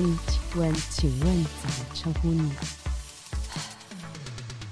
[0.00, 2.50] 问，请问，请问怎么称呼你？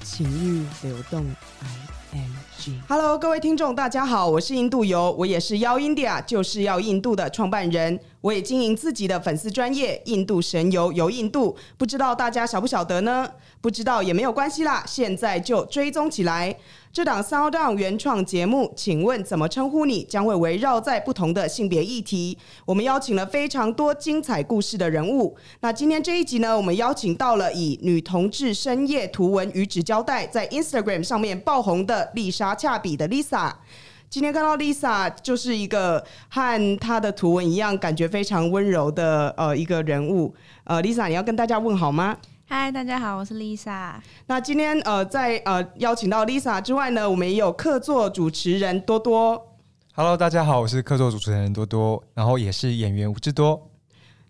[0.03, 1.25] 情欲流动
[1.61, 2.81] ，I N G。
[2.89, 8.01] Hello，各位听众，大家好，我是印度游，我也是邀 India，就是要印度的创办人。
[8.21, 13.31] 我也经营自己的粉丝专业，印度神游游印度，不知道大家晓不晓得呢？
[13.61, 16.57] 不知道也没有关系啦，现在就追踪起来。
[16.99, 20.03] 这档 Sound On 原创节目，请问怎么称呼你？
[20.03, 22.37] 将会围绕在不同的性别议题。
[22.67, 25.37] 我们邀请了非常多精彩故事的人物。
[25.61, 33.53] 那今天这一集呢，我们邀请到了以女同志深夜图文与纸胶带在 Instagram 上面爆红的丽莎恰比的 Lisa。
[34.11, 40.35] 今天看到 Lisa 就是一个和她的图文一样，感觉非常温柔的呃一个人物。
[40.65, 42.17] 呃，Lisa，你要跟大家问好吗？
[42.51, 43.93] 嗨，大家好，我是 Lisa。
[44.27, 49.59] 那今天呃，在呃邀请到 Lisa 之外呢，我们也有客座主持人多多。
[49.95, 53.71] Hello，大家好，我是客座主持人多多，然后也是演员吴志多。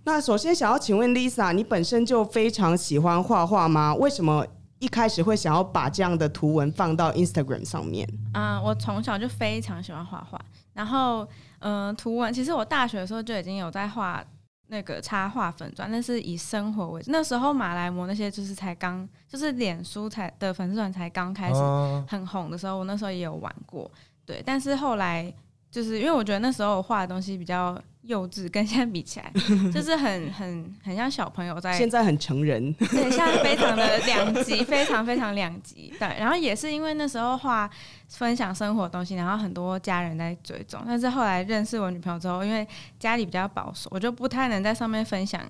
[0.02, 3.94] 那首先想要请问 Lisa，你本身就非常喜欢画画吗？
[3.94, 4.44] 为什么
[4.80, 8.05] 一开始会想要把这样的图文放到 Instagram 上面？
[8.34, 10.41] 嗯，我从小就非常喜欢画画，
[10.72, 11.25] 然后
[11.60, 14.25] 嗯，图文其实我大学的时候就已经有在画。
[14.69, 17.11] 那个插画粉钻，那是以生活为主。
[17.11, 21.60] 那时候马来模那些就是才刚，就是脸书才的粉丝团才刚开始
[22.08, 23.91] 很红的时候，我那时候也有玩过。
[24.25, 25.33] 对，但是后来
[25.70, 27.78] 就是因为我觉得那时候我画的东西比较。
[28.09, 29.31] 幼稚跟现在比起来，
[29.70, 31.77] 就是很很很像小朋友在。
[31.77, 32.73] 现在很成人。
[32.73, 35.92] 对，现在非常的两极，非常非常两极。
[35.98, 37.69] 对，然后也是因为那时候画
[38.09, 40.81] 分享生活东西，然后很多家人在追踪。
[40.87, 42.67] 但是后来认识我女朋友之后，因为
[42.98, 45.43] 家里比较保守，我就不太能在上面分享，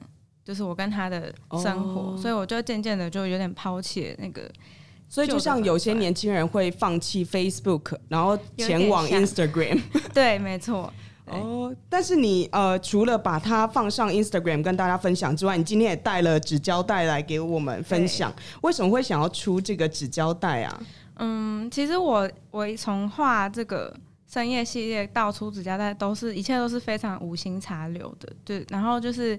[0.44, 1.32] 就是我跟她的
[1.62, 4.50] 生活，所以我就渐渐的就有点抛弃那个。
[5.08, 9.80] 所以就像有些年轻人会放弃 Facebook，然后前往 Instagram。
[10.12, 10.92] 对，没错。
[11.30, 18.32] 哦，但是你呃，除了把它放上 Instagram 跟大家分享之外，你今天也带了纸胶带来给我们分享。
[18.62, 20.82] 为什么会想要出这个纸胶带啊？
[21.16, 23.94] 嗯，其实我我从画这个
[24.26, 28.32] 深夜系列到出纸胶带，都是一切都是非常无心插柳的。
[28.44, 29.38] 对，然后就是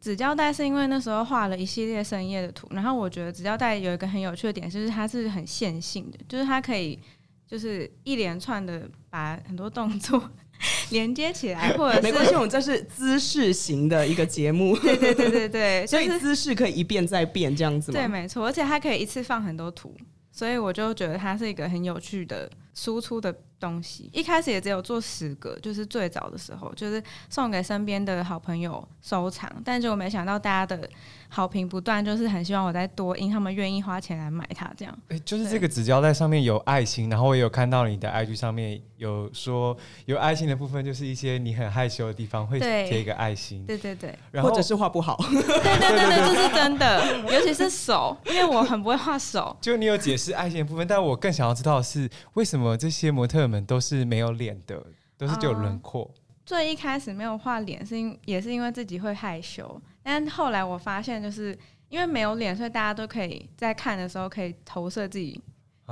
[0.00, 6.98] 纸胶带是因为那时候画了一系列深夜的图，然后我觉得纸胶带有一个很有趣的点，就是它是很线性的，就是它可以
[7.46, 10.22] 就是一连串的把很多动作。
[10.90, 17.98] 连接起来， 或者没关系，我们这是姿势型的一个节目，对对对对对， 所以姿势可以一变再变这样子吗？
[17.98, 19.94] 对，没错，而且它可以一次放很多图，
[20.30, 23.34] 所以我就觉得它是一个很有趣的输出的。
[23.60, 29.52] 东西一开始也只有做十个，就是最早的时候，就是送给身边的好朋友收藏。
[29.62, 30.88] 但结果没想到大家的
[31.30, 34.70] 好评不断，就是很希望我再多印，他们愿意花钱来买它。
[34.76, 39.76] 这样，哎，就是这个纸胶带上面有爱心，然后我也有看到你的 IG 上面有说
[40.06, 43.66] 有爱心的部分，就是一些你很害羞的地方会贴一个爱心。
[43.66, 45.16] 对对对，或者是画不好。
[45.28, 49.54] 对对对对，这是真的，尤其是手，因为我很不会画手。
[49.60, 53.50] 就你有解释爱心的部分，但我更想要知道的是为什么这些模特。
[53.50, 54.80] 们都是没有脸的，
[55.18, 56.08] 都是只有轮廓。
[56.46, 59.80] 最一开始没有画脸，是因也是因为自己会害羞。
[60.12, 61.56] 但后来我发现，就是
[61.88, 65.40] 因为没有脸，所以大家都可以在看的时候可以投射自己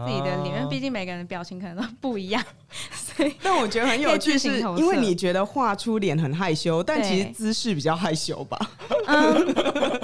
[0.05, 2.43] 自己的脸，因为毕竟每个人的表情可能都不一样。
[2.91, 8.59] 所以，但我觉得很有趣，是因为你觉得画出脸很害羞，但其实姿势比较害羞吧？
[9.07, 9.55] 嗯，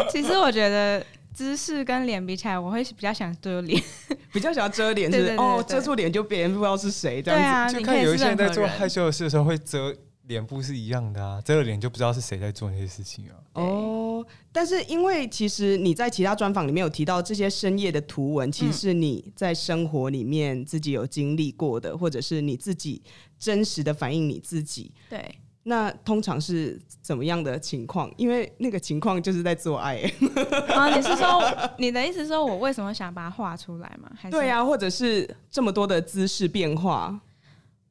[0.09, 1.05] 其实我觉得。
[1.35, 3.83] 姿势跟脸比起来，我会比较想遮脸，
[4.33, 7.77] 比较想要遮脸，是哦，遮住脸就别人不知道是谁这样子。
[7.77, 9.93] 就看有一些人在做害羞的事的时候会遮
[10.27, 13.35] 脸部是一样的啊，遮了脸就不知道是谁在做那些事情啊。
[13.55, 23.03] 哦，但是因为其实你在其他专访里面有提到这些深夜的图文，其实是你在生活里面自己有经历过的，或者是你自己
[23.39, 24.93] 真实的反映你自己。
[25.09, 25.35] 对。
[25.67, 28.13] 那通常是怎么样的情况？
[28.19, 29.97] 因为那个情况就是在做爱。
[30.69, 34.11] 啊，你是说你的意思说我为什么想把它画出来吗？
[34.15, 37.19] 还是对啊，或者是这么多的姿势变化？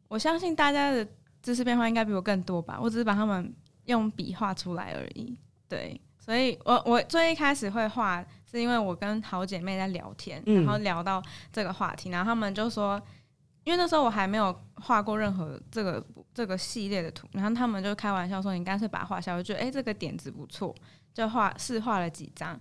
[0.08, 1.08] 我相信大家的
[1.44, 2.80] 姿势变化应该比我更多吧。
[2.82, 3.54] 我只是把他们
[3.86, 5.38] 用笔画出来而已。
[5.70, 13.00] 对，所以我我最一开始会画，是因为我跟好姐妹在聊天，然后聊到这个话题，然后他们就说。
[13.66, 20.76] 因为那时候我还没有画过任何这个这个系列的图，然后他们就开玩笑说：“你干脆把它画下。”我觉得哎，这个点子不错，
[21.14, 22.60] 就画试画了几张。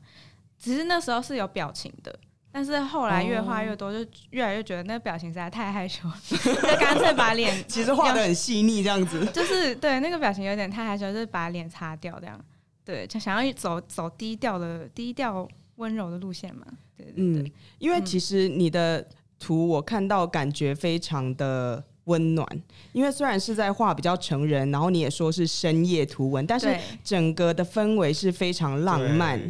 [0.56, 2.16] 只是那时候是有表情的，
[2.52, 6.36] 但是后来越画越多，就越来越觉得那个表情实在太害羞， 就
[6.76, 12.38] 干脆把脸 其实画的很细腻，这样子 就是对那个表情有点太害羞，就是把脸擦掉这样。
[12.84, 16.66] 对，就想要走走低调的低调温柔的路线嘛。
[16.96, 19.04] 对，嗯，因为其实你的。
[19.44, 22.46] 图我看到感觉非常的温暖。
[22.92, 29.40] 因为虽然是在画比较成人，然后你也说是深夜图文，但是整个的氛围是非常浪漫，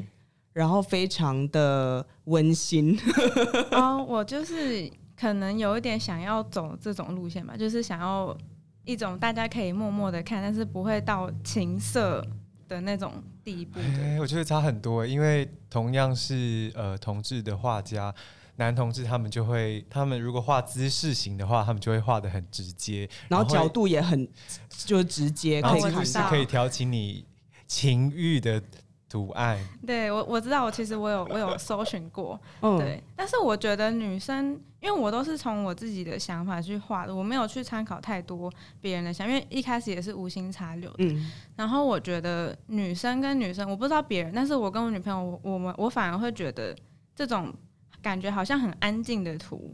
[0.52, 2.98] 然后非常的温馨。
[3.72, 8.36] 哦，我就是可能有一点想要走这种路线吧，就是想要
[8.84, 12.24] 一种大家可以默默的看，但是不会到情色。
[12.68, 13.12] 的那种
[13.44, 13.78] 地步，
[14.18, 15.06] 我觉得差很多。
[15.06, 18.14] 因为同样是呃同志的画家，
[18.56, 24.26] 男同志他们就会，他们如果画姿势型的话，他们就会画的很直接，然后角度也很
[24.86, 27.26] 就直接，可以看到可以挑起你
[27.66, 28.62] 情欲的。
[29.12, 32.40] 图案， 对我我知道，我其实我有我有搜寻过，
[32.78, 38.50] 对，但是我觉得女生，因为我都是从我自己的想法去画的，我没有去参考太多
[38.80, 41.14] 别人的想，因为一开始也是无心插柳的。
[41.54, 46.74] 然后我觉得女生跟女生，我不知道别人，但是我跟我女朋友，我们我反而会觉得
[47.14, 47.52] 这种
[48.00, 49.70] 感觉好像很安静的图，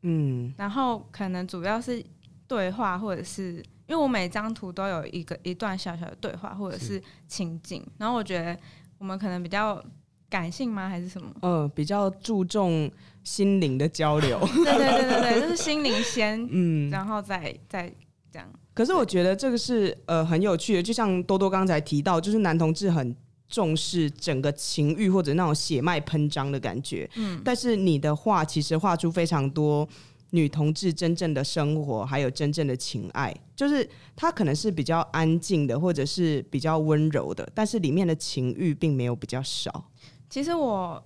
[0.00, 2.02] 嗯，然后可能主要是
[2.48, 3.62] 对话或者是。
[3.86, 8.56] 因为我每张图都有一个一段小小的对话或者是情景，然后我觉得
[8.98, 9.82] 我们可能比较
[10.30, 11.30] 感性吗，还是什么？
[11.42, 12.90] 嗯，比较注重
[13.22, 14.38] 心灵的交流。
[14.40, 17.92] 对对对对对， 就是心灵先，嗯，然后再再
[18.32, 18.48] 这样。
[18.72, 23.14] 可是我觉得这个是呃很有趣的，就像多多刚才提到，就是男同志很
[23.48, 27.08] 重视整个情欲或者那种血脉喷张的感觉。
[27.16, 29.86] 嗯，但是你的画其实画出非常多。
[30.34, 39.84] 女同志真正的生活，还有真正的情爱，就是她可能是比较安静的，或者是比较温柔的，但是里面的情欲并没有比较少。
[40.28, 41.00] 其实我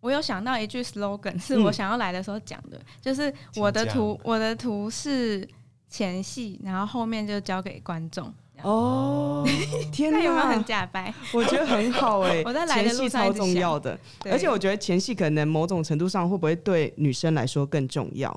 [0.00, 5.46] 我有想到一句 slogan，是我想要来的时候讲的，就是我的图我的图是
[5.90, 8.32] 前戏，然后后面就交给观众。
[8.62, 9.46] 哦，
[9.92, 11.12] 天哪，有没有很假白？
[11.34, 18.30] 我觉得很好哎， 我在来的路上超重要的，而且我觉得前戏可能某种程度上会不会对女生来说更重要？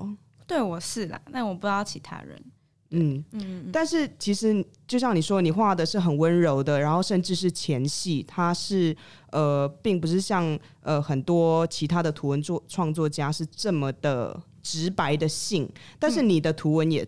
[0.46, 2.42] 对我是啦，但我不知道其他人。
[2.90, 8.96] 嗯嗯，但是其实就像你说，你画的是很温柔的，然后甚至是前戏，它是
[9.32, 15.68] 呃，并不是像呃很多其他的图文作创作家是这么的直白的性。
[15.98, 17.04] 但是你的图文也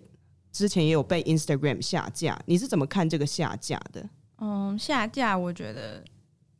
[0.50, 4.08] 之前也有被 Instagram 下架，你是怎么看这个下架的？
[4.38, 6.02] 嗯，下架我觉得。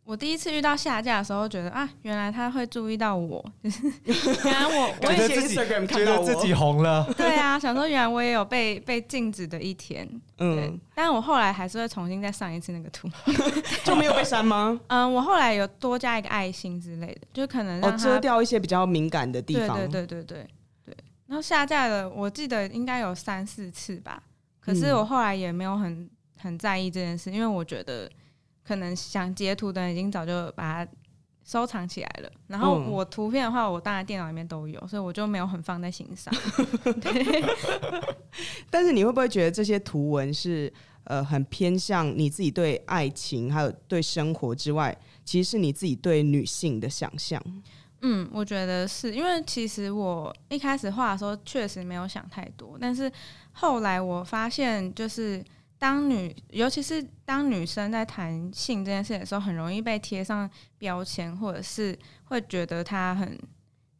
[0.06, 3.88] 我第一次遇到下架的时候，觉得啊，原来他会注意到我，就是
[4.47, 7.05] 原来我我也自己觉得自己红了。
[7.19, 10.08] 对啊，想说原来我也有被被禁止的一天。
[10.38, 13.11] 嗯，但我后来还是会重新再上一次那个图，
[13.82, 14.81] 就没有被删吗？
[14.87, 19.76] 嗯，我后来有多加一个爱心之类的，就可能哦遮掉一些比较敏感的地方。
[19.76, 20.49] 对对对对对
[20.85, 20.97] 对。
[21.26, 24.23] 然后下架了，我记得应该有三四次吧。
[24.61, 26.09] 可是我后来也没有很
[26.41, 28.09] 很在意这件事，因为我觉得。
[28.67, 30.91] 可能想截图的人已经早就把它
[31.45, 36.35] 收藏起来了，然后我图片的话，我当然电脑里面都有，所以我就没有很放在心上。
[37.01, 37.45] 对
[38.69, 40.73] 但是你会不会觉得这些图文是
[41.05, 47.41] 呃很偏向你自己对爱情还有对生活之外，其实是你自己对女性的想象？
[48.03, 53.11] 嗯，我觉得是因为其实我一开始画的时候确实没有想太多，但是
[53.52, 55.45] 后来我发现就是。
[55.78, 63.38] 当女，尤其是当女生在谈性这件事的时候，很容易被贴上标签，或者是会觉得她很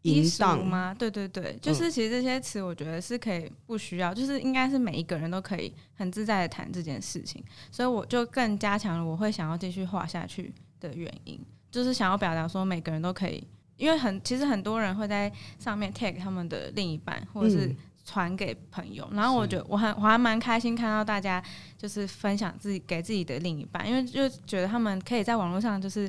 [0.03, 0.95] 低俗吗？
[0.99, 7.45] 对对对，就是其实这些词，我觉得是可以不需要，就是应该是每一个人都可以很自在的谈这件事情。
[7.71, 11.39] 所以我就更加强了我会想要继续画下去的原因，
[11.71, 17.77] 就是想要表达说每个人都可以，因为很其实很多人会在上面 tag 他们的另一半，或者是。
[18.07, 21.43] 传给朋友，然后我觉得我很我还蛮开心看到大家
[21.77, 26.09] 就是分享自己给自己的另一半，因为就觉得他们可以在网络上就是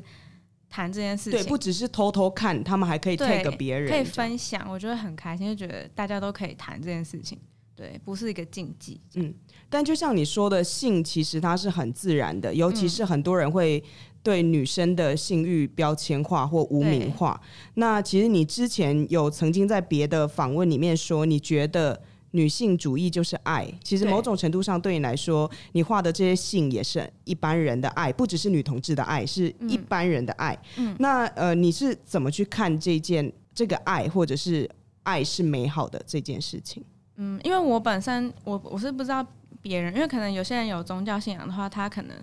[0.70, 7.36] 谈这件事情，对，不只是偷偷看，他们还可以 take 别人，可以分享，我觉得很开心，就觉得大家都可以谈这件事情，
[7.74, 9.00] 对，不是一个禁忌。
[9.14, 9.34] 嗯，
[9.68, 13.82] 但就像你说的，性其实它是很自然的，尤其是很多人会。
[14.22, 17.40] 对女生的性欲标签化或污名化，
[17.74, 21.98] 那其实你之前有曾经在别的访问里面说，你觉得
[22.32, 23.66] 女性主义就是爱。
[23.82, 30.58] 其实某种程度上对你来说，你画的这些性也是一般人的爱，不只是女同志的爱，是一般人的爱。
[30.76, 34.68] 嗯，那呃，你是怎么去看这件这个爱，或者是
[35.04, 36.84] 爱是美好的这件事情？
[37.16, 39.26] 嗯，因为我本身我我是不知道
[39.62, 42.14] 别人，因为可能有些人有宗教信仰的话，他可能。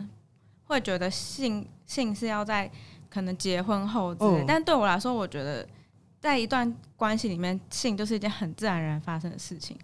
[0.66, 2.70] 会觉得性性是要在
[3.10, 5.68] 可能结婚后之类，但对我来说，我觉得
[6.20, 9.78] 在一段关系里面，性就是一件很自然而然发生的事情。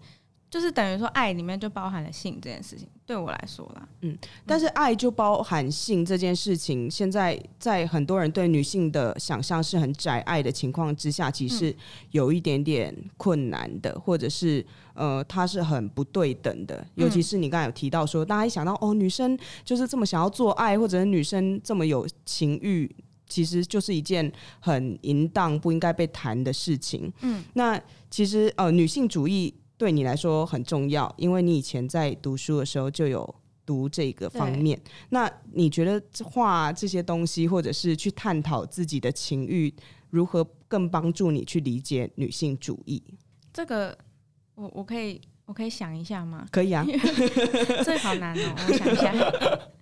[0.51, 3.87] 就是等于说爱里面就包含了性这件事情，对我来说啦。
[4.01, 11.73] 嗯但是爱就包含性这件事情，现在在很多人对女性的想象是很窄隘的情况之下，其实
[12.11, 16.85] 有一点点困难的，或者是呃，它是很不对等的。
[16.95, 22.93] 尤其是你刚才有提到说，大家一想到哦，女生就是这么想要做爱，或者是女生这么有情欲。
[23.29, 24.29] 其实就是一件
[24.59, 27.09] 很淫荡、不应该被谈的事情。
[27.21, 33.35] 嗯，那其实呃，女性主义对你来说很重要，因为你以前在读书的时候就有
[33.65, 34.79] 读这个方面。
[35.09, 39.73] 那你觉得画这些东西，或者是去探讨自己的情欲，
[40.11, 43.01] 如何更帮助你去理解女性主义？
[43.51, 43.97] 这个
[44.53, 46.45] 我我可以我可以想一下吗？
[46.53, 46.85] 可以啊，
[47.83, 49.11] 这个好难哦，我想一下。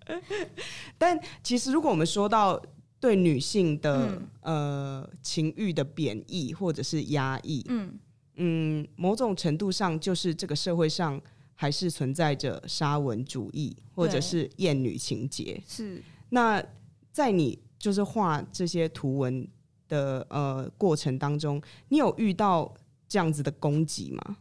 [0.97, 2.57] 但其实如果我们说到
[3.01, 7.99] 对女性的、嗯呃情欲的贬义或者是压抑，嗯
[8.39, 11.21] 嗯，某种程度上就是这个社会上
[11.53, 15.61] 还是存在着沙文主义或者是厌女情节。
[15.67, 16.63] 是那
[17.11, 19.47] 在你就是画这些图文
[19.87, 22.73] 的呃过程当中，你有遇到
[23.07, 24.37] 这样子的攻击吗？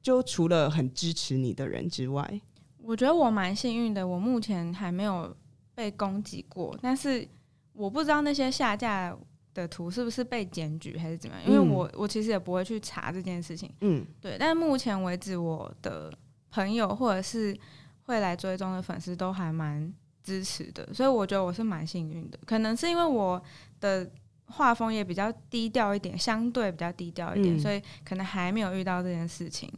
[0.00, 2.40] 就除了很支持你的人之外，
[2.82, 5.36] 我觉得我蛮幸运的，我目前还没有
[5.74, 7.26] 被攻击过，但是
[7.72, 9.16] 我不知道那些下架
[9.54, 13.70] 的图是不是被检举还是怎么样，因为嗯我我其实也不会去查这件事情。
[13.80, 16.12] 嗯对，但目前为止，我的
[16.50, 17.56] 朋友或者是
[18.04, 19.92] 会来追踪的粉丝都还蛮
[20.22, 22.38] 支持的，所以我觉得我是蛮幸运的。
[22.46, 23.42] 可能是因为我
[23.80, 24.08] 的
[24.46, 29.72] 画风也比较低调一点，相对比较低调一点，嗯所以可能还没有遇到这件事情。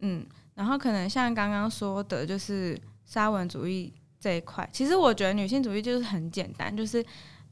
[0.00, 0.24] 嗯，
[0.54, 7.04] 然后可能像刚刚说的，就是沙文主义这一块，其实我觉得女性主义就是很简单，就是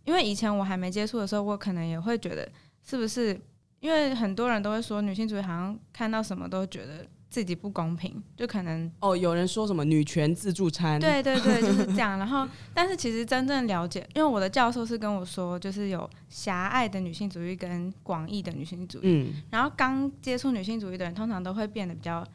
[0.09, 2.51] 因为以前我还没接触的时候，我可能也会觉得
[2.83, 3.39] 是不是
[3.81, 12.19] 因为很多人都会说女性主义好像看到什么都觉得自己不公平，就可能哦，有人说什么女权自助餐，，对对对，就是这样。
[12.19, 19.03] 然后，但是其实真正了解，因为我的教授是跟我说，就是有狭隘的女性主义跟广义的女性主义。
[19.03, 22.27] 嗯，然后刚接触女性主义的人，通常都会变得比较，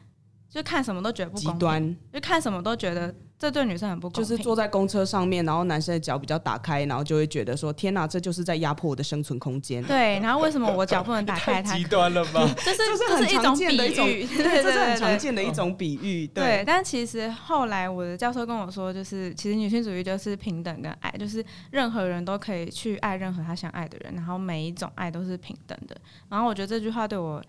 [0.54, 4.22] 就看什么都觉得极端就看什么都觉得这对女生很不公平。
[4.22, 9.82] 就是坐在公车上面，然后男生的脚比较打开，然后就会觉得说：天哪，这就是在压迫我的生存空间。
[9.82, 11.76] 对，然后为什么我脚不能打开 它？
[11.76, 12.46] 极端了吧？
[12.64, 16.24] 就是这是很常这是一种见的一种 比喻，对，这是很常见的一种比喻。
[16.28, 25.96] 对，但其实后来我的教授跟我说，就是其实女性主义就是平等跟爱，就是任何人都可以去爱任何他想爱的人，然后每一种爱都是平等的。
[26.28, 27.42] 然后我觉得这句话对我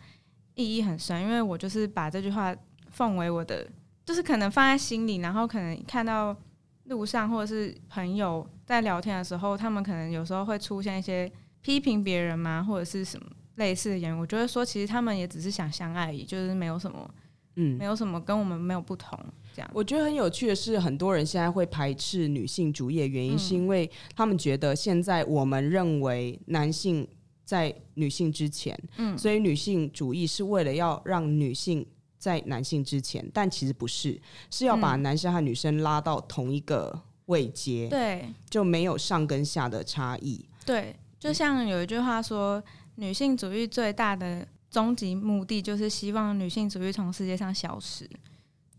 [0.55, 2.55] 意义很深，因为我就是把这句话
[2.95, 3.67] 奉为我的，
[4.05, 6.35] 就是可能放在心里，然后可能看到
[6.85, 13.25] 路上或者是朋友在聊天的时候，他们可能有时候会出现一些批评别人嘛，或者是什么
[13.55, 17.09] 类似的言语，我觉得说，其实他们也只是想相爱而已，就是没有什么。
[17.57, 19.17] 嗯没，有什么跟我们没有不同，
[19.53, 19.71] 这样。
[19.73, 27.07] 我觉得很有趣的是，很多人现在会排斥女性主义的原因，嗯是因为他们觉得现在我们认为男性
[27.45, 31.87] 在女性之前，嗯，所以女性主义是为了要让女性
[32.25, 40.43] 在男性之前，但其实不是，是要把嗯男生和女生拉到同一个位阶，对就没有上跟下的差异。
[40.65, 42.63] 对，就像有一句话说，
[42.95, 48.09] 女性主义最大的终极目的就是希望女性主义从世界上消失。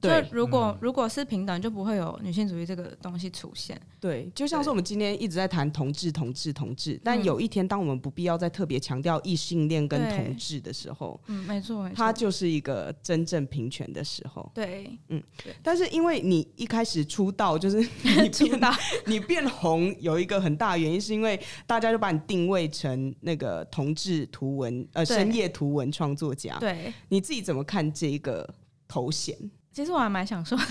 [0.01, 3.81] 就对如果、嗯如果是平等，就不会有女性主义这个东西出现。
[3.99, 11.95] 对，就像是我们今天一直在谈同志、同志、同志，但嗯有一天，当我们不必要再特别强调异性恋跟同志的时候，嗯，没错，没错。
[11.97, 14.51] 它就是一个真正平权的时候。
[14.55, 15.23] 对嗯
[15.63, 17.79] 但是因为你一开始出道，就是
[18.23, 18.71] 你变道
[19.07, 26.59] 你变红，有一个很大的原因，是因为大家就把你定位成那个同志图文呃深夜图文创作家。
[26.59, 28.47] 对，你自己怎么看这一个
[28.87, 29.35] 头衔？
[29.77, 30.65] 其实我还蛮想说的，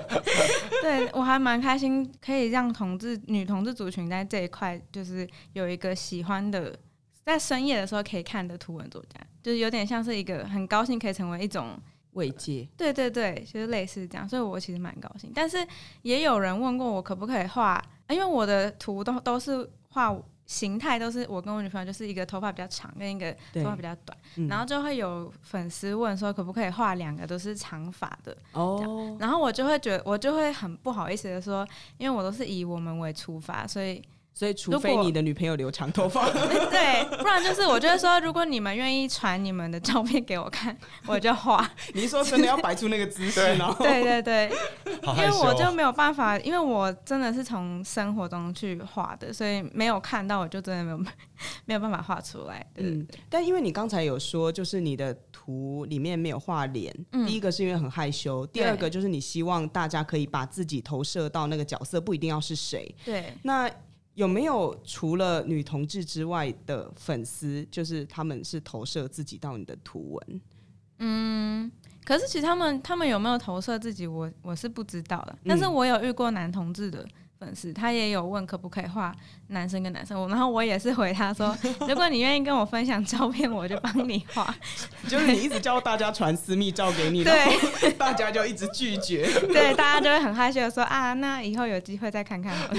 [0.80, 6.74] 对我还蛮开心，可以让同志女同志族群在这一块，就是有一个喜欢的，
[7.26, 11.78] 在深夜的时候可以看的图文作家，就是有点像是一个很高兴可以成为一种，
[12.12, 12.66] 慰藉？
[12.74, 15.30] 对对对，就是类似这样，所以我其实蛮高兴。
[15.34, 15.58] 但是
[16.00, 20.10] 也有人问过我可不可以画，因为我的图都都是画
[20.52, 28.36] 形态都是我跟我女朋友就是一个头发比较长跟一个头发比较短，嗯然后就会有粉丝问说可不可以画两个都是长发的。
[28.52, 31.66] 哦，然后我就会觉得，我就会很不好意思的说，
[31.96, 34.02] 因为我都是以我们为出发，所以
[34.34, 41.70] 所以除非你的女朋友留长头发， 对，不然就是我就会说，如果你们愿意传你们的照片给我看，我就画。
[41.94, 44.52] 你说真的要摆出那个姿势，对然后对对对，
[45.16, 45.72] 因为我就哦。
[45.72, 50.98] 没有办法，因为我真的是从生活中去画的，所以没有看到，我就真的没有
[51.64, 52.64] 没有办法画出来。
[52.76, 62.94] 嗯，但因为你刚才有说，就是你的图里面没有画脸，嗯第一个是因为很害羞，第二个就是你希望大家可以把自己投射到那个角色，不一定要是谁。
[63.04, 63.70] 对，那
[64.14, 70.40] 有没有除了女同志之外的粉丝，就是他们是投射自己到你的图文？
[70.98, 71.70] 嗯，
[72.04, 75.36] 可是其实他们他们有没有投射自己，我我是不知道的。
[75.44, 77.06] 但是嗯我有遇过男同志的
[77.44, 79.12] 粉丝，他也有问可不可以画
[79.48, 81.56] 男生跟男生，我然后我也是回他说，
[81.88, 84.54] 如果你愿意跟我分享照片，我就帮你画。
[85.08, 92.74] 就是你一直叫大家传私密照给你， 对 大家就一直拒绝，对，大家就会很害羞的说啊，那以后有机会再看看好了。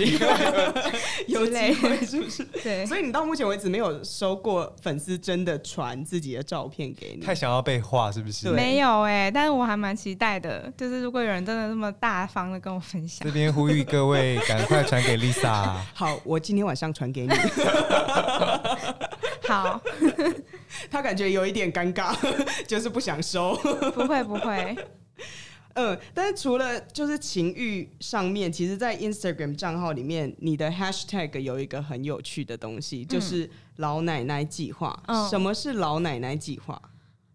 [1.28, 2.46] 有机会是不是？
[2.64, 7.34] 对，所以你到目前为止没有收过粉丝真的传自己的照片给你太？
[7.36, 8.50] 想要被画是不是？
[8.52, 15.74] 没有哎、但是我还蛮期待的，就是如果有人真的这么大方的跟我分享这，边呼吁各位赶快传给 Lisa。
[15.96, 17.34] 好，我今天晚上传给你。
[19.48, 19.82] 好，
[20.92, 22.16] 他感觉有一点尴尬，
[22.68, 23.56] 就是不想收。
[23.56, 24.76] 不会不会，
[25.74, 34.98] 嗯，但是除了就是情欲上面，其实，在 Instagram 账号里面，你的 hashtag 有一个很有趣的东西，就是老奶奶计划。
[35.08, 36.80] 嗯什么是老奶奶计划？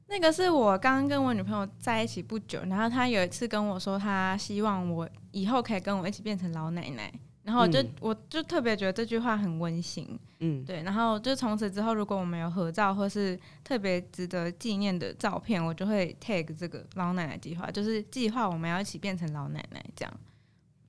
[0.08, 7.12] 那个是我刚跟我女朋友在一起不久，然后她有一次跟我说，她希望我以后可以跟我一起变成老奶奶。
[7.44, 10.82] 然后我就、嗯我就特别觉得这句话很温馨，嗯，对。
[10.82, 20.14] 然后就从此之后，如果我们有合照或是特别值得纪念的照片，我就会 tag 这个老奶奶计划，就是计划我们要一起变成老奶奶，这样。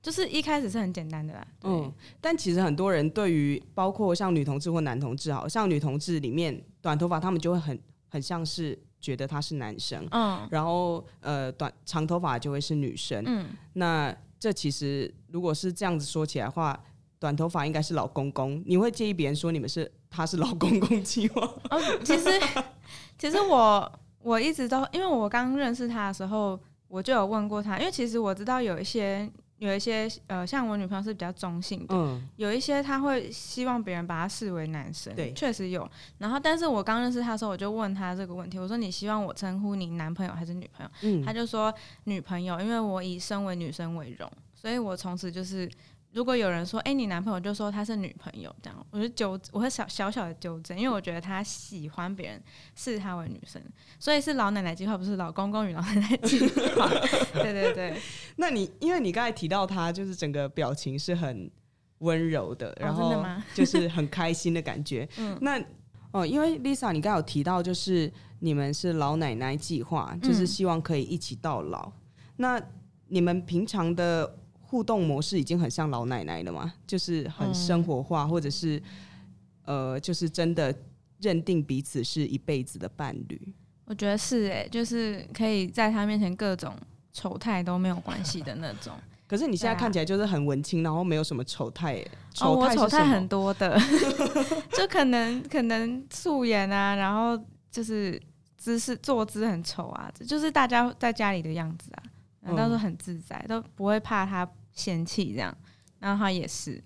[0.02, 7.78] 就是一开始是很简单的啦，嗯嗯，但其实很多人对于包括像女同志或男同志，好像女同志里面短头发，他们就会很
[8.10, 13.22] 很像是觉得他是男生，嗯然后呃短长头发就会是女生。
[13.26, 16.78] 嗯，那这其实如果是这样子说起来的话，
[17.18, 21.42] 短头发应该是老公公，你会介意别人说你们是他是老公公计划？
[21.70, 22.30] 哦，其实
[23.18, 35.86] 其实我我一直都，因为我刚认识他的时候，我就有问过他，因为其实我知道有一些有一些呃，像我女朋友是比较中性的，嗯有一些她会希望别人把她视为男生，对确实有。
[36.18, 40.90] 然后，但是我刚认识她的时候，我就问她这个问题，我说你希望我称呼你男朋友还是女朋友？
[41.02, 41.72] 嗯她就说
[42.04, 45.70] 女朋友，因为我以身为女生为荣，所以我从此就是，
[46.12, 52.42] 如果有人说，哎、你男朋友就说他是女朋友，这样，我就纠，我会小小小的纠正，因为我觉得他喜欢别人
[52.74, 53.62] 视他为女生，
[53.98, 56.40] 所以是老奶奶计划，不是老公公与老奶奶计
[56.74, 56.88] 划。
[57.40, 57.96] 对对对，
[58.36, 61.50] 那你因为你刚才提到他，就是整个表情是很
[61.98, 65.08] 温柔的，然后就是很开心的感觉。
[65.18, 65.62] 嗯那
[66.12, 71.92] 哦，因为 Lisa，你刚才有提到，就是你们是老奶奶计划，就是嗯希望可以一起到老。
[72.36, 72.60] 那
[73.06, 74.36] 你们平常的
[74.70, 76.72] 互动模式已经很像老奶奶了嘛？
[76.86, 78.80] 就是很生活化，或者是
[79.64, 80.72] 呃，就是真的
[81.20, 83.52] 认定彼此是一辈子的伴侣。
[83.86, 86.72] 我觉得是哎、就是可以在他面前各种
[87.12, 88.94] 丑态都没有关系的那种。
[89.26, 92.10] 可是你现在看起来就是很文青，然后没有什么丑态耶。
[92.40, 93.76] 哦，我丑态很多的，
[94.78, 97.36] 就可能可能素颜啊，然后
[97.72, 98.20] 就是
[98.56, 102.02] 姿势坐姿很丑啊，这就是大家在家里的样子啊，
[102.42, 104.48] 然后都很自在，都不会怕他
[104.80, 105.54] 嫌弃这样。
[105.98, 106.82] 然后他也是，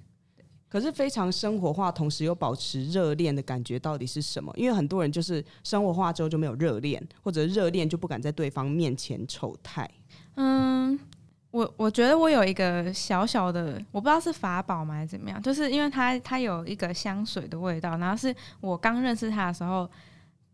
[0.68, 4.52] 可是非常生活化，同时又保持热恋的感觉到底是什么？
[4.56, 9.88] 因为很多人就是生活化之后就没有热恋，或者热恋就不敢在对方面前丑态。
[10.34, 10.98] 嗯。
[11.54, 19.88] 我我觉得我有一个小小的，我不知道是法宝吗还是怎么样，就是因为他他有一个香水的味道，然后是我刚认识他的时候，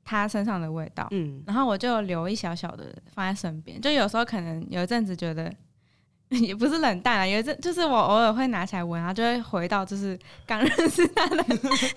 [0.05, 5.51] 他身上的味道，嗯，然后我就留一小小的放在身边，就有时候可能有一阵子觉得
[6.39, 10.17] 也不是冷淡啊，有一阵就是我偶尔会拿起来闻，然后就会回到就是
[10.47, 11.43] 刚认识他的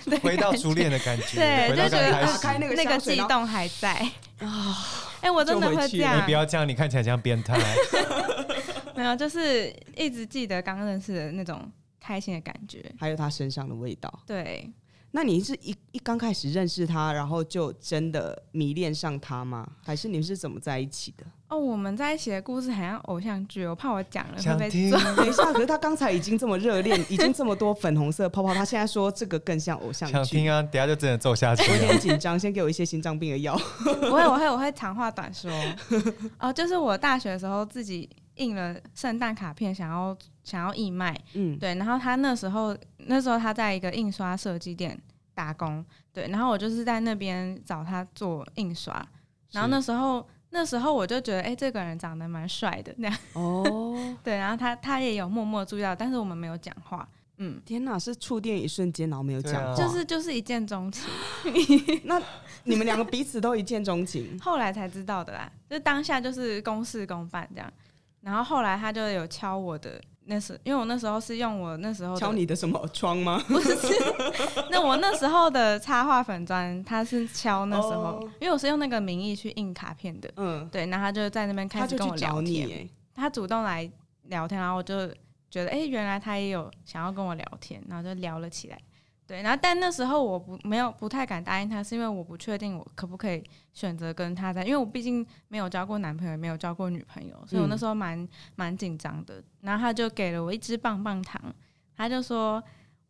[0.09, 3.93] 的回到初恋的感觉，对，就觉得打开那个那个悸动还在
[4.39, 4.75] 啊，
[5.21, 7.55] 哎、我真的会这样你不，要这样，你看起来像变态。
[8.95, 12.83] 没有，就是一直记得刚认识的那种开心的感觉。
[12.99, 14.11] 还有他身上的味道。
[14.25, 14.67] 对，
[15.11, 19.67] 那你是一一刚开始认识他，然后就真的迷恋上他吗？
[19.83, 21.25] 还是你们是怎么在一起的？
[21.53, 24.97] 哦，我们在一起的故事很像偶像剧，我怕我讲了会被想听揍。
[25.15, 31.87] 等一下，可是他刚才已经这么热恋，已经这么多粉红色泡泡，他现在说这个更像偶像剧想听，啊，等下就真的揍下去我有了。
[31.89, 33.55] 点紧张，先给我一些心脏病的药。
[33.83, 35.51] 不会，我会，我会长话短说。
[36.39, 41.75] 哦，就是我大学的时候自己印了圣诞卡片，想要想要义卖，嗯，对。
[41.75, 44.99] 然后他那时候那时候他在一个印刷设计店
[45.35, 46.27] 打工，对。
[46.29, 49.05] 然后我就是在那边找他做印刷，
[49.51, 54.37] 然后那时候那时候我就觉得，哎、这个人长得蛮帅的，那样 哦，对。
[54.37, 57.09] 然后他他也有默默注意到，但是我们没有讲话。
[57.37, 61.03] 嗯，天哪，是触电一瞬间，然后没有讲话，啊就是就是一见钟情，
[62.05, 62.21] 那
[62.63, 65.51] 你们两个彼此都一见钟情，后来才知道的啦。
[65.67, 67.73] 就当下就是公事公办这样，
[68.21, 69.99] 然后后来他就有敲我的。
[70.25, 73.43] 那时，因为我那时候是用我那时候敲你的什么窗吗？
[73.47, 73.75] 不是，
[74.71, 83.89] 那我那时候的插画粉砖，他是敲那时候哦因为我是用那个名义去印卡片的，嗯，对，然后他就在那边开始跟我聊天，哎，他主动来
[84.23, 85.07] 聊天，然后我就
[85.51, 88.79] 觉得，哎、原来他也有想要跟我聊天，然后就聊了起来。
[89.25, 99.43] 对，然后但那时候我不没有不太敢答应他，是因为我不确定我可不可以选择跟他在，因为我毕竟没有交过男朋友，也没有交过女朋友，所以我那时候蛮蛮紧张的。
[99.61, 101.53] 然后他就给了我一支棒棒糖，
[101.95, 102.63] 他就说。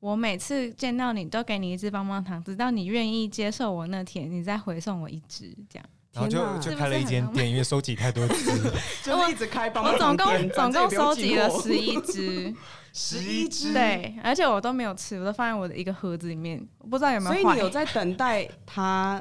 [0.03, 5.89] 我每次见到你都给你一支棒棒糖，直到你愿意接受我那天，你再回送我一支，这样。
[6.13, 8.45] 然后就就开了一间店，因为收集太多只，
[9.03, 12.55] 就一直开我总共总共收集了十十一只，
[12.93, 17.59] 十一只， 对，而且我都没有吃，我都放在我的一个盒子里面，我不知道有没有坏所以你。
[17.59, 19.19] 有在等待他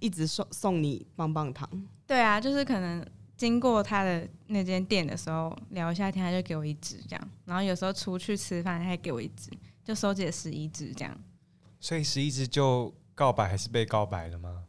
[0.00, 1.66] 一直送送你棒棒糖，
[2.06, 3.02] 对啊，就是可能
[3.38, 9.50] 经过他的那间店的时候聊一下天，他就给我一只这样，然后有时候出去吃饭他还给我一只，
[9.82, 11.18] 就收集了十一只这样。
[11.80, 14.64] 所以十一只就告白还是被告白了吗？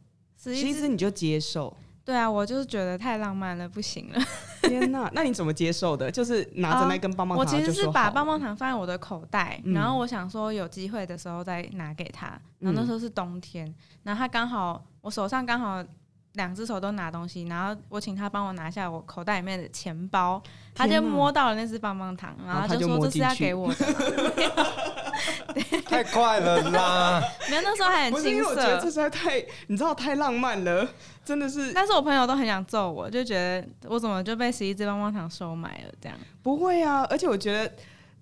[0.52, 1.74] 十一支，其实你就接受。
[2.04, 4.20] 对啊，我就是觉得太浪漫了，不行了。
[4.62, 6.08] 天哪，那你怎么接受的？
[6.08, 12.28] 就是拿着那根棒棒糖、我其实是把棒棒糖放在我的口袋，嗯然后我想说有机会的时候再拿给他。
[12.60, 15.84] 然后那时候是冬天，然后他刚好我手上刚好
[16.34, 20.40] 两只手都拿东西，然后我请他帮我拿下我口袋里面的钱包，
[20.74, 23.84] 他就摸到了那只棒棒糖，然后他就就说这是要给我的，
[25.86, 27.22] 太快了啦！
[27.48, 28.86] 没有那时候还不是因很青为我觉得这涩。
[28.86, 30.88] 实在太，你知道太浪漫了，
[31.24, 36.18] 真的是但是我朋友都很想揍我，就觉得我怎么就被十一只棒棒糖收买了这样。
[36.42, 37.02] 不会啊。
[37.10, 37.72] 而且我觉得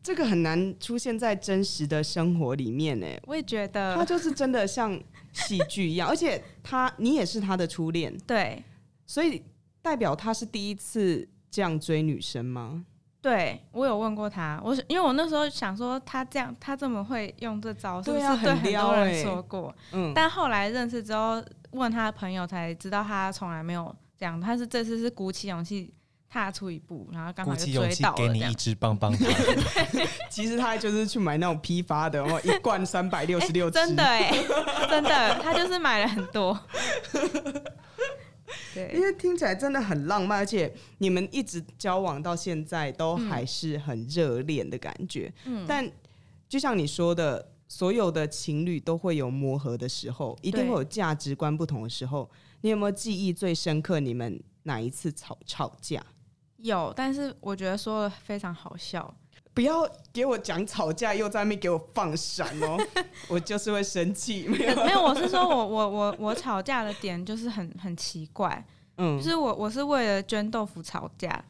[0.02, 3.06] 这个很难出现在真实的生活里面呢。
[3.26, 4.98] 我也觉得他就是真的像
[5.32, 8.62] 戏剧一样， 而且他你也是他的初恋，对
[9.06, 9.42] 所以
[9.82, 12.84] 代表他是第一次这样追女生吗？
[13.24, 19.74] 对，我有问过他，我因为我那时候想说他这样，他这么会用这招，是不是很多人欸说过？
[19.92, 25.90] 嗯，但后来认识之后，问他的朋友才知道他从来没有这样，他是这次是鼓起勇气
[26.28, 28.54] 踏出一步，然后刚好就追到了给你一样。
[28.56, 29.26] 支棒棒糖，
[30.28, 34.30] 其实他就是去买那种批发的，然后一罐三百六十六支，真的哎、
[34.90, 36.60] 真的，他就是买了很多。
[38.92, 45.32] 因，为听起来真的很浪漫，而且你们一直交往到现在都还是很热恋的感觉。
[45.44, 45.90] 嗯，但
[46.48, 52.30] 就像你说的，所有的情侣都会有磨合的时候，一定会有价值观不同的时候。
[52.60, 54.00] 你有没有记忆最深刻？
[54.00, 56.02] 你们哪一次吵吵架？
[56.58, 59.14] 有，但是我觉得说的非常好笑。
[59.54, 62.76] 不要给我讲吵架，又在那边给我放闪哦，
[63.28, 64.46] 我就是会生气。
[64.48, 68.62] 没有，没有，我是说我我我我吵架的点就是很很奇怪，
[68.98, 71.42] 嗯就，是我我是为了捐豆腐吵架。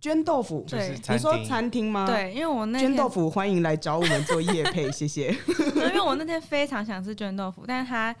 [0.00, 5.34] 捐豆腐，就是对你说餐厅吗？，对，因为我那天捐豆腐欢迎来找我们做夜配，谢谢。
[5.76, 8.14] 因为我那天非常想吃捐豆腐，但是他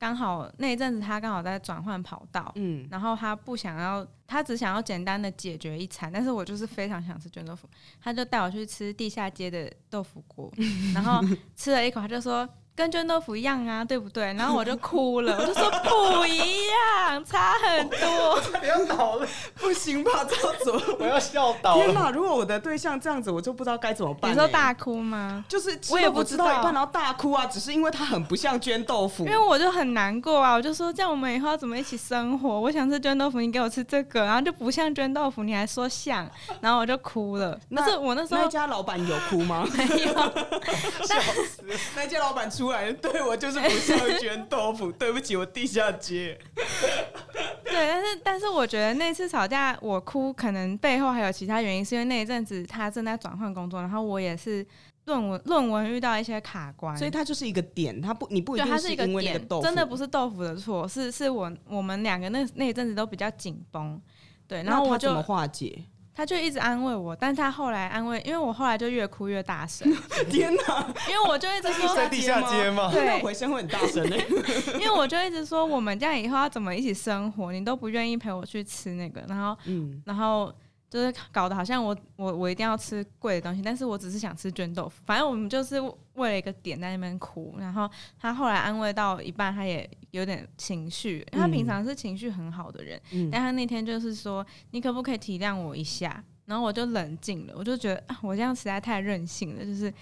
[0.00, 7.68] 刚好那一阵子他刚好在转换跑道，嗯，然后他不想要，他只想要简单的解决一餐，但是我就是非常想吃卷豆腐，
[8.02, 10.50] 他就带我去吃地下街的豆腐锅，
[10.94, 11.20] 然后
[11.54, 12.48] 吃了一口，他就说。
[12.74, 14.32] 跟捐豆腐一样啊，对不对？
[14.34, 18.40] 然后我就哭了，我就说不一样，差很多。
[18.58, 21.82] 不要倒了，不行吧，这样子，我要笑倒了。
[21.84, 22.10] 天哪！
[22.10, 25.44] 如果我的对象这样子，我就不知道该怎么办、欸你说大哭吗？
[25.48, 29.24] 就是我也不知道一半，然后大哭啊，只是因为他很不像捐豆腐。
[29.26, 32.60] 因为我就很难过啊，我就说这样我们以后要怎么一起生活？
[32.60, 36.28] 我想吃捐豆腐，你给我吃这个，然后就不像捐豆腐，你还说像，
[36.60, 37.58] 然后我就哭了。
[37.68, 39.66] 那是我那时候那家老板有哭吗？
[39.76, 40.14] 没有，
[41.96, 46.38] 那家老板出来，对我就是不像捐豆腐，对不起，我地下街。
[47.64, 54.66] 对，但是但是我觉得那次吵架我哭，可能背后还有其他原因，是因为那一阵子他正在转换工作，然后我也是
[55.06, 63.98] 论文论文遇到一些卡关，所以它就是一个点，它不，你不一对，定它是因为那个点，豆腐，真的不是豆腐的错，是是我我们两个那那一阵子都比较紧绷，
[64.46, 65.82] 对，然后我就他怎么化解？
[66.14, 69.90] 他就一直安慰我，但他后来安慰，因为我后来就越哭越大声，
[70.28, 70.86] 天哪！
[71.08, 72.90] 因为我就一直说，在地下街吗？
[72.92, 74.26] 对那回声会很大声欸。
[74.74, 80.52] 因为我就一直说我们这样以后要怎么一起生活，你都不愿意陪我去吃那个，然后嗯，然后
[80.90, 85.00] 就是搞得好像我我我一定要吃贵的东西，但是我只是想吃卷豆腐。
[85.06, 85.80] 反正我们就是
[86.14, 91.24] 为了一个点在那边哭，然后他后来安慰到一半，他也有点情绪。
[91.30, 96.22] 他平常是情绪很好的人，嗯但他那天就是说，你可不可以体谅我一下？
[96.46, 99.94] 然后我就冷静了，我就觉得啊，我这样实在太任性了，就是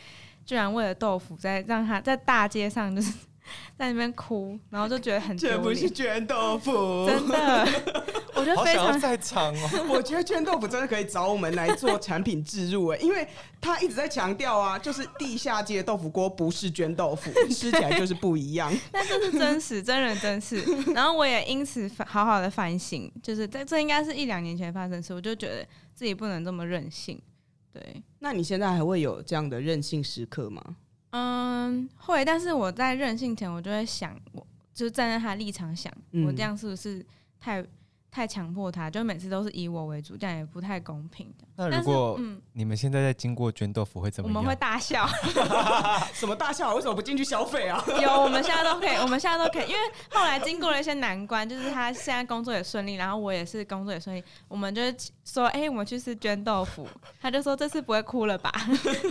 [0.46, 3.12] 居然为了豆腐在让他在大街上就是
[3.78, 7.68] 在那边哭，然后就觉得很丢这不是脸，卷豆 腐，真的，
[8.34, 9.86] 我觉得好想要非常在场哦。
[9.88, 13.26] 我觉得卷豆腐真的可以找我们来做产品植入哎，因为
[13.60, 18.72] 他一直在强调啊，就是地下街豆腐锅不是卷豆腐，吃起来就是不一样。
[18.90, 20.62] 但这是真实，真人真事。
[20.94, 27.20] 然后我也因此反好好的反省，就是在这应该是一两年前发生的事，我就觉得自己不能这么任性。
[27.72, 30.62] 对，那你现在还会有这样的任性时刻吗？
[31.10, 36.26] 嗯，会，但是我在任性前，我就会想，我就站在他的立场想，嗯。
[36.26, 37.04] 我这样是不是
[37.40, 37.64] 太
[38.10, 38.90] 太强迫他？
[38.90, 41.44] 就每次都是以我为主，这样也不太公平的。
[41.56, 44.36] 那如果嗯，你们现在在经过卷豆腐会怎么样？
[44.36, 45.06] 我们会大笑，
[46.14, 46.74] 什么大笑？
[46.74, 47.84] 为什么不进去消费啊？
[48.02, 54.82] 有，我们现在都可以，我们现在都可以，因为后来经过了一些难关，就是他现在工作也顺利，然后我也是工作也顺利，我们就
[55.24, 56.88] 说，哎、我们去吃卷豆腐，
[57.20, 58.50] 他就说这次不会哭了吧？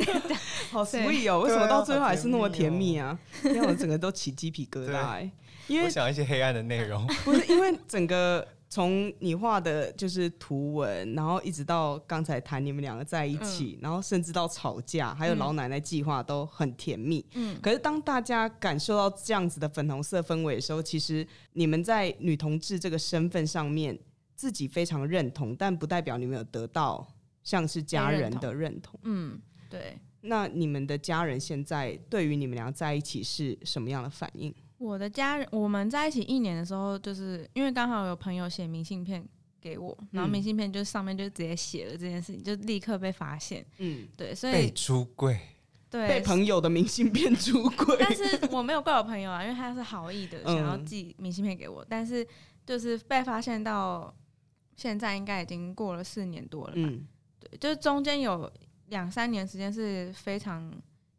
[0.72, 1.42] 好对 sweet 哦！
[1.42, 3.18] 为什么到最后还是那么甜蜜蜜啊？
[3.44, 5.32] 让我整个都起鸡皮疙瘩哎！
[5.68, 7.06] 因我为想一些黑暗的内容。
[7.24, 17.26] 不是因为整个从你画的就是图文，然后一直到刚才谈你们两个在一起，然后甚至到吵架，还有嗯老奶奶计划都很甜蜜。
[17.34, 23.98] 嗯，可是当大家感受到这样子的粉红色氛围的时候，其实你们在女同志这个身份上面
[24.36, 27.08] 自己非常认同，但不代表你们有得到
[27.44, 29.00] 像是家人的认同。
[29.04, 29.98] 嗯，对。
[30.22, 34.54] 那你们的家人现在对于你们俩在一起是什么样的反应？
[34.78, 39.28] 我的家人，我们在一起一年的时候，就是因为刚好有朋友写明信片
[39.60, 43.66] 给我，然后嗯明信片就上面就直接写了这件事情，就立刻被发现。
[43.78, 45.40] 嗯，对，所以被出柜，
[45.90, 52.26] 对被朋友的明信片出轨，但是我没有怪我朋友啊，因为他是好意的，嗯想要寄明信片给我，但是
[52.66, 54.14] 就是被发现到
[54.76, 56.82] 现在应该已经过了四年多了吧？
[56.82, 57.08] 嗯
[57.40, 58.52] 对，就是中间有
[58.90, 60.72] 两三年时间是非常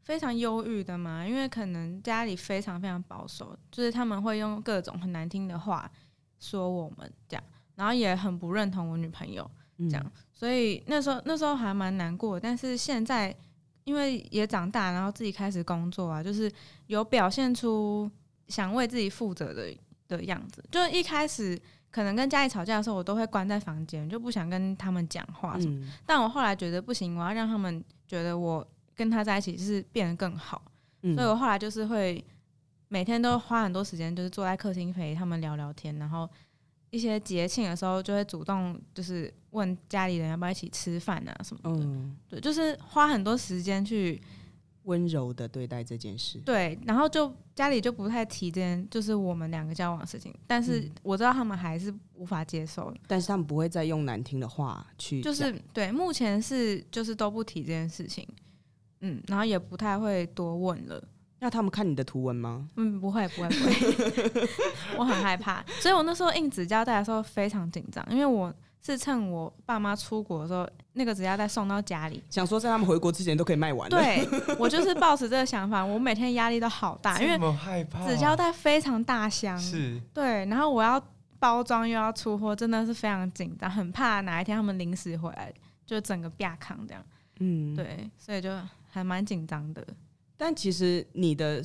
[0.09, 5.89] 非常忧郁的嘛，因为可能家里非常非常保守，就是他们会用各种很难听的话
[6.41, 7.45] 说我们这样，
[7.75, 13.37] 然后也很不认同我女朋友，嗯这样所以那时候那时候还蛮难过，但是现在
[13.85, 16.51] 因为也长大，然后自己开始工作啊，就是
[16.87, 18.11] 有表现出
[18.47, 19.77] 想为自己负责的
[20.09, 20.65] 的样子。
[20.71, 25.79] 就是一开始可能跟家里吵架的时候，我都会关在房间，就不想跟他们讲话什么。
[25.85, 28.67] 嗯但我后来觉得不行，我要让他们觉得我
[28.99, 30.61] 跟他在一起就是变得更好，
[31.03, 31.15] 嗯。
[31.15, 32.23] 所以我后来就是会
[32.89, 36.29] 每天都花很多时间，就是坐在客厅陪他们聊聊天，然后
[36.91, 44.21] 一些节庆的时候就会主动就是问家里人要不要一起吃饭啊什么的，嗯，对，就是花很多时间去
[44.85, 46.39] 温柔的对待这件事。
[46.47, 50.91] 对，然后就家里就不太提这件就是我们两个交往的事情，但是嗯。
[51.03, 58.27] 我知道他们还是无法接受的，但是他们不会再用难听的话去就，是对，目前是就是都不提这件事情，
[59.01, 61.03] 嗯，然后也不太会多问了。
[61.41, 62.69] 那他们看你的图文吗？
[62.77, 64.49] 嗯，不会，不会，不会，
[64.99, 72.21] 我很害怕，所以我那时候印纸胶带的时候非常紧张，因为我是趁我爸妈出国的时候，那个纸胶带送到家里。
[72.29, 81.01] 想说在他们回国之前都可以卖完。，对我就 是抱持这个想法，我每天压力都好大，因为害怕，纸胶带非常大箱，是对，然后我要
[81.39, 85.55] 包装又要出货，真的是非常紧张，很怕哪一天他们临时回来，
[85.87, 87.05] 就整个啪扛这样。
[87.39, 87.77] 嗯，。
[87.77, 88.51] 对，所以就
[88.99, 89.87] 还蛮紧张的。
[90.37, 91.63] 但其实你的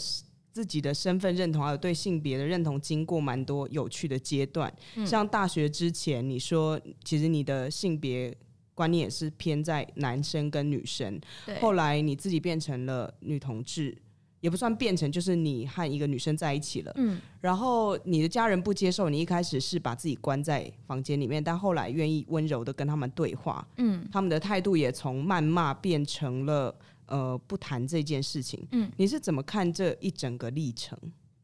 [0.52, 4.74] 自己的身份认同还有对性别的认同，经过蛮多有趣的阶段。
[4.96, 8.36] 嗯像大学之前，你说其实你的性别
[8.74, 11.20] 观念也是偏在男生跟女生，
[11.60, 13.98] 后来你自己变成了女同志。
[14.42, 16.92] 也不算变成，就是你和一个女生在一起了。
[16.98, 26.76] 嗯，然后你的家人不接受你，一开始是把自己关在房间里面，但后来愿意温柔的跟他们对话，嗯他们的态度也从谩骂变成了
[27.08, 28.68] 呃不谈这件事情。
[28.72, 30.98] 嗯，你是怎么看这一整个历程？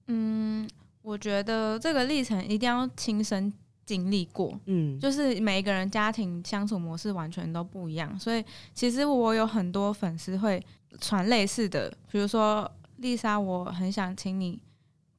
[0.08, 0.68] 嗯，
[1.02, 3.52] 我觉得这个历程一定要亲身
[3.86, 8.44] 经历过，嗯，就是每一个人家庭相处模式完全都不一样，所以
[8.74, 10.64] 其实我有很多粉丝会
[11.00, 14.60] 传类似的，比如说丽莎，我很想请你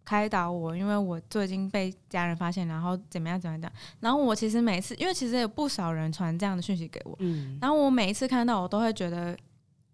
[0.05, 9.37] 开导我，因为我最近被家人发现，然后怎么样怎么样然后我其实每次，因为其实有不少人传这样的讯息给我，嗯然后我每一次看到，我都会觉得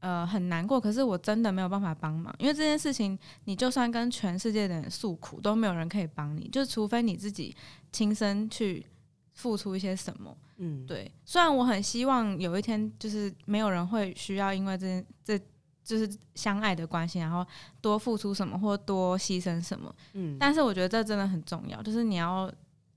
[0.06, 7.52] 呃很难过，可是我真的没有办法帮忙，因为这件事情，你就算跟全世界的人诉苦，都没有人可以帮你，就是除非你自己
[7.90, 8.86] 亲身去
[9.32, 10.36] 付出一些什么。
[10.58, 15.36] 嗯，对，虽然我很希望有一天，就是没有人会需要因为这这
[15.82, 17.44] 就是相爱的关系，然后
[17.80, 22.48] 多付出什么或多牺牲什么，嗯，但是我觉得这真的很重要，就是你要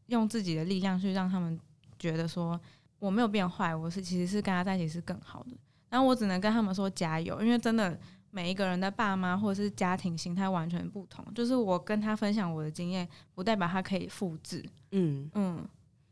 [0.08, 1.60] 用自己的力量去让他们
[1.98, 2.60] 觉得说
[3.00, 5.58] 我没有变坏，我是其实是跟他在一起是更好的。
[5.90, 8.00] 然后我只能跟他们说加油，因为真的
[8.32, 14.64] 每一个人的爸妈或者是家庭形态完全不同，就是我跟他分享我的经验，不代表他可以复制。
[14.92, 15.68] 嗯，嗯，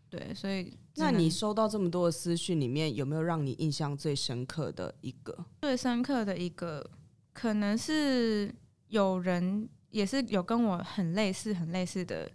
[0.09, 5.45] 对，所以那你收到这么多的私讯里面，有没有让你印象最深刻的一个？
[5.61, 6.89] 最深刻的一个，
[7.33, 8.53] 可能是
[8.87, 12.29] 有人也是有跟我很类似、很类似的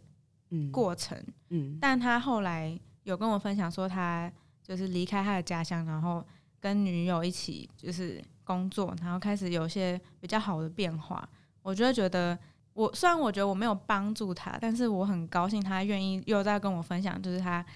[0.50, 1.18] 嗯，过程，
[1.50, 4.30] 嗯但他后来有跟我分享说，他
[4.62, 6.24] 就是离开他的家乡，然后
[6.62, 11.28] 跟女友一起就是工作，然后开始有些比较好的变化。
[11.60, 12.38] 我就会觉得，
[12.72, 17.66] 我虽然我觉得我没有帮助他，但是我很高兴他愿意又在跟我分享，就是他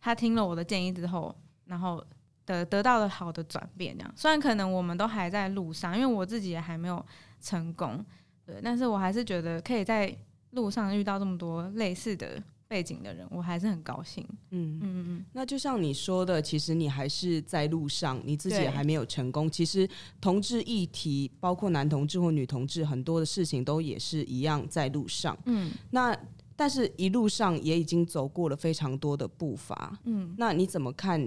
[0.00, 2.04] 他听了我的建议之后，然后
[2.44, 3.98] 得得到了好的转变。
[3.98, 7.04] 这样，虽然可能我们都还在路上，因为我自己也还没有
[7.40, 8.04] 成功，
[8.46, 10.16] 对，但是我还是觉得可以在
[10.52, 14.24] 路上遇到这么多类似的背景的人，我还是很高兴。
[14.50, 19.50] 嗯嗯嗯嗯，那就像你说的，其实你还是在路上，你自己也还没有成功。
[19.50, 19.88] 其实
[20.20, 25.36] 同志议题，包括男同志或女同志，很多的事情都也是一样在路上。
[25.46, 26.16] 嗯那
[26.54, 29.98] 但是一路上也已经走过了非常多的步伐。
[30.04, 31.20] 嗯那你怎么看？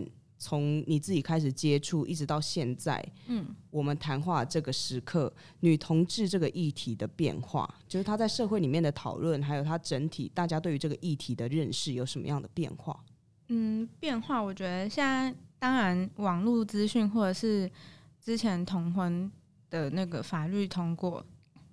[0.44, 13.02] 从你自己开始接触，一直到现在，嗯，我们谈话这个时刻，女同志这个议题的变化，就是她在社会里面的讨论，还有她整体大家对于这个议题的认识有什么样的变化？
[13.48, 17.72] 嗯，变化我觉得现在当然网络资讯或者是
[18.20, 19.32] 之前同婚
[19.70, 21.26] 的那个法律通过，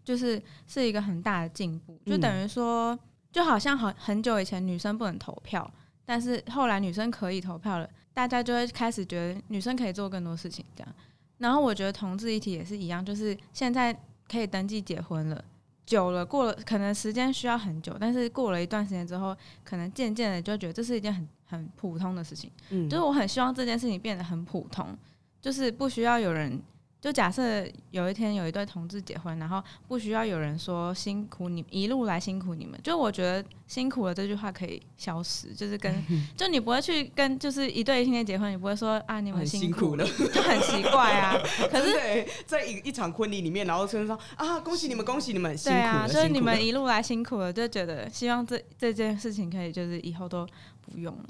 [0.04, 2.96] 就是是一个很大的进步，就等于说，
[3.32, 5.68] 就好像很很久以前女生不能投票，
[6.04, 10.94] 但是后来女生可以投票了，大家就会开始觉得女生可以做更多事情这样。
[11.38, 13.96] 然后我觉得同志议题也是一样，就是现在
[14.28, 15.44] 可以登记结婚了。
[15.86, 22.50] 久了，过了可能时间需要很久，但是过了一段时间之后，可能渐渐的就觉得这是一件很很普通的事情。
[22.68, 24.96] 嗯就是我很希望这件事情变得很普通，
[25.40, 26.60] 就是不需要有人。
[27.00, 35.94] 就假设有一天有一对同志结婚，然后不需要有人说辛苦你一路来辛苦你们，就我觉得辛苦了这句话可以消失，就是跟
[36.36, 41.34] 就你不会去跟就是一对异性恋结婚，你不会说啊你们很辛苦苦了，就很奇怪啊。
[41.72, 50.46] 可是对，在一一场婚礼里面，然后村上啊，恭喜你们，恭喜你们，辛苦了，对啊，就是你们一路来辛苦了，就觉得希望这这件事情可以就是以后都
[50.82, 51.24] 不用了，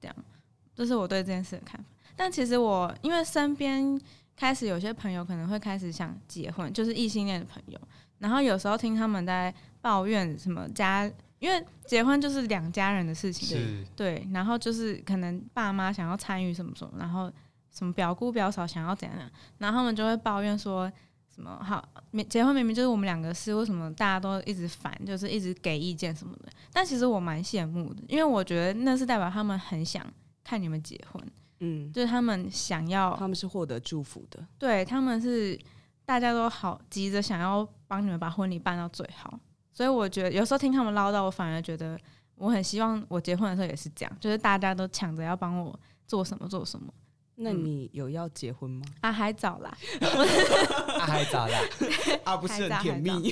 [0.00, 0.16] 这样，
[0.76, 1.86] 这是我对这件事的看法。
[2.14, 4.00] 但其实我因为身边
[4.36, 7.80] 开始有些朋友可能会开始想结婚，就是异性恋的朋友，
[8.18, 17.32] 然后有时候听他们在抱怨什么家，因为结婚就是两家人的事情，对，然后就是可能爸妈想要参与什么什么，然后
[17.72, 19.18] 什么表姑表嫂想要怎样
[19.58, 20.90] 然后他们就会抱怨说
[21.34, 26.50] 什么好，明结婚明明就是我们两个事，为什么大家都一直烦，就是一直给意见什么的？
[26.72, 30.06] 但其实我蛮羡慕的，因为我觉得那是代表他们很想
[30.42, 31.22] 看你们结婚，
[31.60, 35.58] 嗯，就是他们想要，他们是获得祝福的，对他们是
[36.04, 39.38] 大家都好急着想要帮你们把婚礼办到最好，
[39.72, 41.98] 所以我觉得有时候听他们唠叨，我反而觉得
[42.34, 46.92] 我很希望我结婚的时候也是这样，就是大家都抢着要帮我做什么做什么
[47.38, 48.86] 那你有要结婚吗？
[49.02, 51.58] 啊，还早啦，啊还早啦？
[52.24, 53.30] 啊，不是 很甜蜜，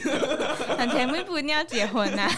[0.78, 2.28] 很甜蜜不一定要结婚呐、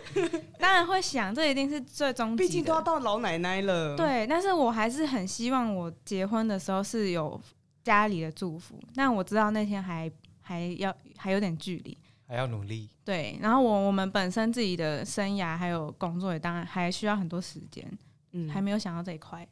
[0.60, 2.44] 当然会想，这一定是最终极。
[2.44, 7.40] 毕竟都要到老奶奶了。，对，但是我还是很希望我结婚的时候是有
[7.82, 10.10] 家里的祝福，但我知道那天还
[10.42, 11.96] 还要还有点距离。
[12.28, 12.90] 还要努力。
[13.04, 17.86] 对，然后我我们本身自己的生涯还有工作也当然还需要很多时间，
[18.32, 19.46] 嗯还没有想到这一块。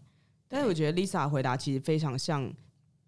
[0.54, 2.48] 但是我觉得 Lisa 回答其实非常像，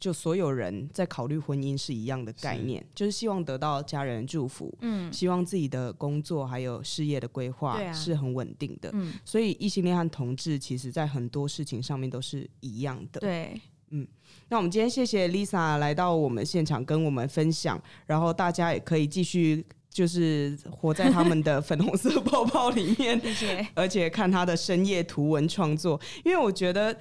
[0.01, 8.91] 就所有人在考虑婚姻是一样的概念，就是希望得到家人的祝福，嗯希望自己的工作还有事业的规划是很稳定的。
[8.95, 13.21] 嗯，所以异性恋和同志其实在很多事情上面都是一样的。
[13.21, 14.05] 对，嗯
[14.49, 23.67] 那我们今天谢谢 Lisa 来到我们现场跟我们分享，然后大家也可以继续就是活在他们的 粉红色泡泡里面，谢谢。
[23.75, 26.97] 而且看他的深夜图文创作，因为我觉得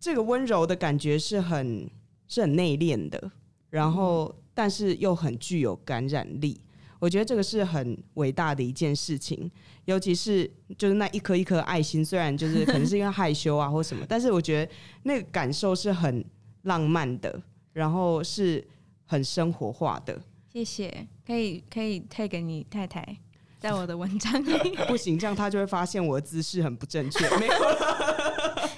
[0.00, 1.88] 这个温柔的感觉是很
[2.26, 3.30] 是很内敛的，
[3.68, 6.58] 然后但是又很具有感染力。
[6.98, 9.50] 我觉得这个是很伟大的一件事情，
[9.86, 14.72] 尤其是就是那一颗一颗爱心，虽然就是可能是因为害羞啊 或什么，但是我觉得
[15.04, 16.24] 那个感受是很
[16.62, 17.40] 浪漫的，
[17.72, 18.66] 然后是
[19.06, 20.20] 很生活化的。
[20.52, 23.16] 谢谢，可以可以退给你太太，
[23.58, 24.76] 在我的文章里。
[24.88, 27.20] 不行，这样他就会发现我的姿势很不正确。
[27.40, 27.52] 没有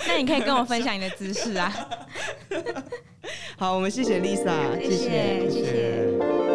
[0.08, 1.72] 那你可以跟我分享你的姿势啊。
[3.56, 6.51] 好，我们谢谢 Lisa，谢谢谢谢。